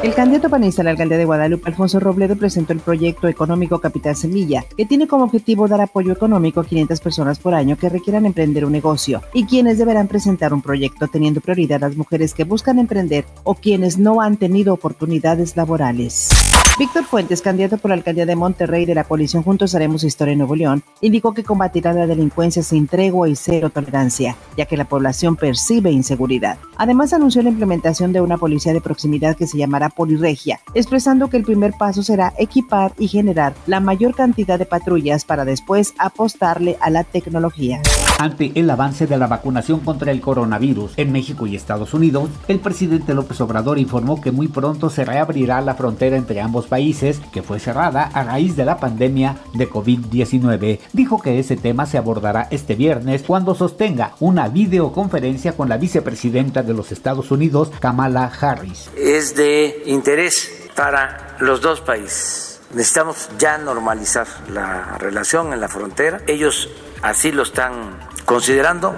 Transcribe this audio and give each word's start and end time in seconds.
El 0.00 0.14
candidato 0.14 0.48
panista 0.48 0.82
a 0.82 0.84
la 0.84 0.92
alcaldía 0.92 1.18
de 1.18 1.24
Guadalupe, 1.24 1.68
Alfonso 1.68 1.98
Robledo, 1.98 2.36
presentó 2.36 2.72
el 2.72 2.78
proyecto 2.78 3.26
económico 3.26 3.80
Capital 3.80 4.14
Semilla, 4.14 4.64
que 4.76 4.86
tiene 4.86 5.08
como 5.08 5.24
objetivo 5.24 5.66
dar 5.66 5.80
apoyo 5.80 6.12
económico 6.12 6.60
a 6.60 6.64
500 6.64 7.00
personas 7.00 7.40
por 7.40 7.52
año 7.52 7.76
que 7.76 7.88
requieran 7.88 8.24
emprender 8.24 8.64
un 8.64 8.70
negocio 8.70 9.22
y 9.34 9.44
quienes 9.44 9.76
deberán 9.76 10.06
presentar 10.06 10.54
un 10.54 10.62
proyecto 10.62 11.08
teniendo 11.08 11.40
prioridad 11.40 11.80
las 11.80 11.96
mujeres 11.96 12.32
que 12.32 12.44
buscan 12.44 12.78
emprender 12.78 13.24
o 13.42 13.56
quienes 13.56 13.98
no 13.98 14.20
han 14.20 14.36
tenido 14.36 14.72
oportunidades 14.72 15.56
laborales. 15.56 16.30
Víctor 16.78 17.04
Fuentes, 17.04 17.42
candidato 17.42 17.76
por 17.76 17.88
la 17.88 17.96
alcaldía 17.96 18.24
de 18.24 18.36
Monterrey 18.36 18.86
de 18.86 18.94
la 18.94 19.02
coalición 19.02 19.42
Juntos 19.42 19.74
Haremos 19.74 20.04
Historia 20.04 20.30
en 20.30 20.38
Nuevo 20.38 20.54
León, 20.54 20.84
indicó 21.00 21.34
que 21.34 21.42
combatirá 21.42 21.92
la 21.92 22.06
delincuencia 22.06 22.62
sin 22.62 22.86
tregua 22.86 23.28
y 23.28 23.34
cero 23.34 23.70
tolerancia, 23.70 24.36
ya 24.56 24.64
que 24.64 24.76
la 24.76 24.84
población 24.84 25.34
percibe 25.34 25.90
inseguridad. 25.90 26.56
Además, 26.78 27.12
anunció 27.12 27.42
la 27.42 27.48
implementación 27.48 28.12
de 28.12 28.20
una 28.20 28.38
policía 28.38 28.72
de 28.72 28.80
proximidad 28.80 29.36
que 29.36 29.48
se 29.48 29.58
llamará 29.58 29.88
Poliregia, 29.88 30.60
expresando 30.74 31.28
que 31.28 31.36
el 31.36 31.42
primer 31.42 31.72
paso 31.72 32.04
será 32.04 32.32
equipar 32.38 32.92
y 32.98 33.08
generar 33.08 33.54
la 33.66 33.80
mayor 33.80 34.14
cantidad 34.14 34.60
de 34.60 34.64
patrullas 34.64 35.24
para 35.24 35.44
después 35.44 35.94
apostarle 35.98 36.78
a 36.80 36.90
la 36.90 37.02
tecnología. 37.02 37.82
Ante 38.20 38.52
el 38.54 38.70
avance 38.70 39.06
de 39.06 39.16
la 39.16 39.26
vacunación 39.26 39.80
contra 39.80 40.12
el 40.12 40.20
coronavirus 40.20 40.92
en 40.96 41.10
México 41.12 41.46
y 41.46 41.56
Estados 41.56 41.94
Unidos, 41.94 42.30
el 42.46 42.60
presidente 42.60 43.14
López 43.14 43.40
Obrador 43.40 43.78
informó 43.78 44.20
que 44.20 44.32
muy 44.32 44.46
pronto 44.46 44.88
se 44.88 45.04
reabrirá 45.04 45.60
la 45.60 45.74
frontera 45.74 46.16
entre 46.16 46.40
ambos 46.40 46.66
países, 46.66 47.20
que 47.32 47.42
fue 47.42 47.58
cerrada 47.58 48.04
a 48.04 48.22
raíz 48.22 48.54
de 48.54 48.64
la 48.64 48.78
pandemia 48.78 49.36
de 49.54 49.68
COVID-19. 49.68 50.78
Dijo 50.92 51.20
que 51.20 51.40
ese 51.40 51.56
tema 51.56 51.86
se 51.86 51.98
abordará 51.98 52.46
este 52.50 52.76
viernes 52.76 53.24
cuando 53.24 53.56
sostenga 53.56 54.12
una 54.20 54.48
videoconferencia 54.48 55.56
con 55.56 55.68
la 55.68 55.76
vicepresidenta 55.76 56.62
de 56.68 56.74
los 56.74 56.92
Estados 56.92 57.32
Unidos, 57.32 57.72
Kamala 57.80 58.30
Harris. 58.40 58.90
Es 58.94 59.34
de 59.34 59.82
interés 59.86 60.68
para 60.76 61.36
los 61.40 61.60
dos 61.60 61.80
países. 61.80 62.60
Necesitamos 62.72 63.30
ya 63.38 63.58
normalizar 63.58 64.28
la 64.52 64.98
relación 64.98 65.52
en 65.52 65.60
la 65.60 65.68
frontera. 65.68 66.20
Ellos 66.26 66.68
así 67.02 67.32
lo 67.32 67.42
están 67.42 67.98
considerando. 68.28 68.94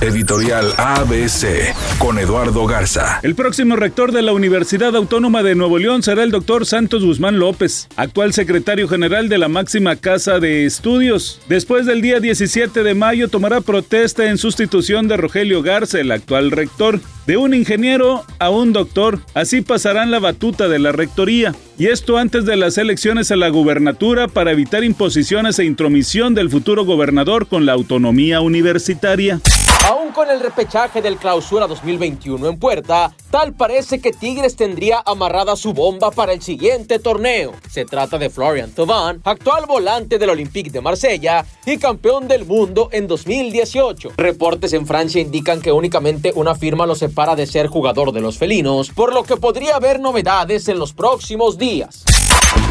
Editorial 0.00 0.72
ABC 0.76 1.74
con 1.98 2.18
Eduardo 2.18 2.66
Garza. 2.66 3.18
El 3.22 3.34
próximo 3.34 3.74
rector 3.74 4.12
de 4.12 4.22
la 4.22 4.32
Universidad 4.32 4.94
Autónoma 4.94 5.42
de 5.42 5.54
Nuevo 5.54 5.78
León 5.78 6.02
será 6.02 6.22
el 6.22 6.30
doctor 6.30 6.66
Santos 6.66 7.04
Guzmán 7.04 7.38
López, 7.38 7.88
actual 7.96 8.32
secretario 8.32 8.86
general 8.86 9.28
de 9.28 9.38
la 9.38 9.48
máxima 9.48 9.96
casa 9.96 10.38
de 10.38 10.66
estudios. 10.66 11.40
Después 11.48 11.86
del 11.86 12.02
día 12.02 12.20
17 12.20 12.82
de 12.82 12.94
mayo 12.94 13.28
tomará 13.28 13.62
protesta 13.62 14.26
en 14.26 14.36
sustitución 14.38 15.08
de 15.08 15.16
Rogelio 15.16 15.62
Garza, 15.62 15.98
el 15.98 16.12
actual 16.12 16.50
rector. 16.50 17.00
De 17.28 17.36
un 17.36 17.52
ingeniero 17.52 18.24
a 18.38 18.48
un 18.48 18.72
doctor, 18.72 19.20
así 19.34 19.60
pasarán 19.60 20.10
la 20.10 20.18
batuta 20.18 20.66
de 20.66 20.78
la 20.78 20.92
rectoría. 20.92 21.54
Y 21.78 21.88
esto 21.88 22.16
antes 22.16 22.46
de 22.46 22.56
las 22.56 22.78
elecciones 22.78 23.30
a 23.30 23.36
la 23.36 23.50
gubernatura 23.50 24.28
para 24.28 24.52
evitar 24.52 24.82
imposiciones 24.82 25.58
e 25.58 25.66
intromisión 25.66 26.34
del 26.34 26.48
futuro 26.48 26.86
gobernador 26.86 27.46
con 27.46 27.66
la 27.66 27.74
autonomía 27.74 28.40
universitaria. 28.40 29.42
Aún 29.88 30.12
con 30.12 30.28
el 30.28 30.40
repechaje 30.40 31.00
del 31.00 31.16
clausura 31.16 31.66
2021 31.66 32.46
en 32.46 32.58
puerta, 32.58 33.10
tal 33.30 33.54
parece 33.54 34.02
que 34.02 34.12
Tigres 34.12 34.54
tendría 34.54 35.02
amarrada 35.06 35.56
su 35.56 35.72
bomba 35.72 36.10
para 36.10 36.34
el 36.34 36.42
siguiente 36.42 36.98
torneo. 36.98 37.54
Se 37.70 37.86
trata 37.86 38.18
de 38.18 38.28
Florian 38.28 38.70
Thauvin, 38.70 39.22
actual 39.24 39.64
volante 39.66 40.18
del 40.18 40.28
Olympique 40.28 40.68
de 40.68 40.82
Marsella 40.82 41.46
y 41.64 41.78
campeón 41.78 42.28
del 42.28 42.44
mundo 42.44 42.90
en 42.92 43.06
2018. 43.06 44.10
Reportes 44.18 44.74
en 44.74 44.86
Francia 44.86 45.22
indican 45.22 45.62
que 45.62 45.72
únicamente 45.72 46.32
una 46.34 46.54
firma 46.54 46.84
lo 46.84 46.94
separa 46.94 47.34
de 47.34 47.46
ser 47.46 47.68
jugador 47.68 48.12
de 48.12 48.20
los 48.20 48.36
felinos, 48.36 48.90
por 48.90 49.14
lo 49.14 49.22
que 49.22 49.38
podría 49.38 49.76
haber 49.76 50.00
novedades 50.00 50.68
en 50.68 50.78
los 50.78 50.92
próximos 50.92 51.56
días. 51.56 52.04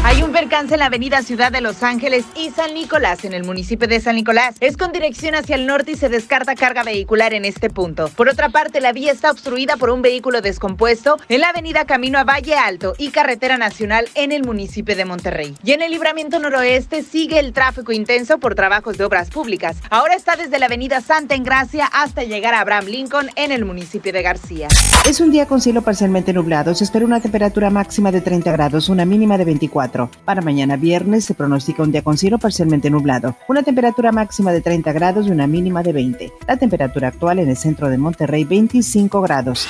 Hay 0.04 0.22
un 0.22 0.32
percance 0.32 0.74
en 0.74 0.80
la 0.80 0.86
avenida 0.86 1.22
Ciudad 1.22 1.52
de 1.52 1.60
Los 1.60 1.82
Ángeles 1.82 2.24
y 2.34 2.50
San 2.50 2.72
Nicolás, 2.72 3.24
en 3.24 3.34
el 3.34 3.44
municipio 3.44 3.86
de 3.86 4.00
San 4.00 4.16
Nicolás. 4.16 4.56
Es 4.60 4.76
con 4.76 4.90
dirección 4.90 5.34
hacia 5.34 5.56
el 5.56 5.66
norte 5.66 5.92
y 5.92 5.96
se 5.96 6.08
descarta 6.08 6.54
carga 6.54 6.82
vehicular 6.82 7.34
en 7.34 7.44
este 7.44 7.68
punto. 7.68 8.08
Por 8.16 8.28
otra 8.28 8.48
parte, 8.48 8.80
la 8.80 8.92
vía 8.92 9.12
está 9.12 9.30
obstruida 9.30 9.76
por 9.76 9.90
un 9.90 10.00
vehículo 10.00 10.40
descompuesto 10.40 11.18
en 11.28 11.42
la 11.42 11.50
avenida 11.50 11.84
Camino 11.84 12.18
a 12.18 12.24
Valle 12.24 12.54
Alto 12.54 12.94
y 12.96 13.10
Carretera 13.10 13.58
Nacional 13.58 14.08
en 14.14 14.32
el 14.32 14.44
municipio 14.44 14.96
de 14.96 15.04
Monterrey. 15.04 15.54
Y 15.62 15.72
en 15.72 15.82
el 15.82 15.90
libramiento 15.90 16.38
noroeste 16.38 17.02
sigue 17.02 17.38
el 17.38 17.52
tráfico 17.52 17.92
intenso 17.92 18.38
por 18.38 18.54
trabajos 18.54 18.96
de 18.96 19.04
obras 19.04 19.28
públicas. 19.28 19.76
Ahora 19.90 20.14
está 20.14 20.36
desde 20.36 20.58
la 20.58 20.66
avenida 20.66 21.02
Santa 21.02 21.34
Engracia 21.34 21.86
hasta 21.92 22.22
llegar 22.24 22.54
a 22.54 22.60
Abraham 22.60 22.86
Lincoln 22.86 23.30
en 23.36 23.52
el 23.52 23.66
municipio 23.66 24.12
de 24.12 24.22
García. 24.22 24.68
Es 25.06 25.20
un 25.20 25.30
día 25.30 25.46
con 25.46 25.60
cielo 25.60 25.82
parcialmente 25.82 26.32
nublado. 26.32 26.74
Se 26.74 26.84
espera 26.84 27.04
una 27.04 27.20
temperatura 27.20 27.68
máxima 27.68 28.10
de 28.10 28.20
30 28.20 28.50
grados, 28.52 28.88
una 28.88 29.04
mínima 29.04 29.36
de 29.36 29.44
24. 29.68 30.10
Para 30.24 30.42
mañana 30.42 30.76
viernes 30.76 31.24
se 31.24 31.34
pronostica 31.34 31.82
un 31.82 31.92
día 31.92 32.02
con 32.02 32.16
cielo 32.16 32.38
parcialmente 32.38 32.90
nublado, 32.90 33.36
una 33.48 33.62
temperatura 33.62 34.12
máxima 34.12 34.52
de 34.52 34.60
30 34.60 34.92
grados 34.92 35.26
y 35.26 35.30
una 35.30 35.46
mínima 35.46 35.82
de 35.82 35.92
20. 35.92 36.32
La 36.46 36.56
temperatura 36.56 37.08
actual 37.08 37.38
en 37.38 37.48
el 37.50 37.56
centro 37.56 37.88
de 37.88 37.98
Monterrey 37.98 38.44
25 38.44 39.20
grados. 39.20 39.66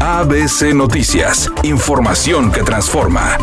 ABC 0.00 0.74
Noticias, 0.74 1.50
información 1.62 2.52
que 2.52 2.62
transforma. 2.62 3.36